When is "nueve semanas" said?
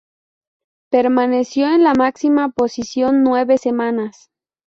3.21-4.31